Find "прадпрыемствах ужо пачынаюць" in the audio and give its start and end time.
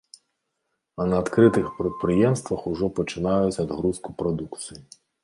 1.81-3.61